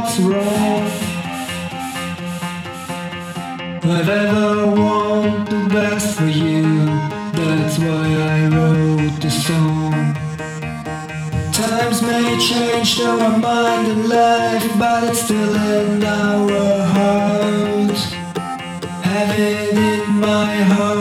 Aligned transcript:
what's 0.00 0.18
wrong. 0.20 0.86
I've 3.82 4.08
ever 4.08 4.66
want 4.66 5.50
the 5.50 5.68
best 5.68 6.16
for 6.16 6.26
you, 6.26 6.86
that's 7.38 7.78
why 7.78 8.06
I 8.34 8.48
wrote 8.54 9.20
the 9.20 9.30
song. 9.30 10.14
Times 11.52 12.00
may 12.02 12.38
change 12.38 13.00
our 13.00 13.38
mind 13.38 13.88
and 13.92 14.08
life, 14.08 14.66
but 14.78 15.04
it's 15.08 15.22
still 15.22 15.54
in 15.54 16.02
our 16.02 16.82
heart. 16.94 17.98
Have 19.04 19.38
it 19.38 19.76
in 19.76 20.14
my 20.20 20.54
heart. 20.72 20.99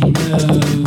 know 0.00 0.83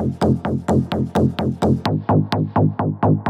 Thank 0.00 0.24
you. 3.28 3.29